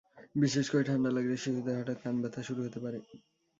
[0.35, 2.97] বিশেষ করে ঠান্ডা লাগলে শিশুদের হঠাৎ কান ব্যথা শুরু হতে পারে।